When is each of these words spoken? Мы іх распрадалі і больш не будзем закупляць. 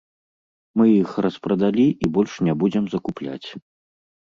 Мы 0.79 0.87
іх 1.01 1.11
распрадалі 1.25 1.85
і 2.07 2.11
больш 2.17 2.33
не 2.49 2.53
будзем 2.65 2.85
закупляць. 2.97 3.49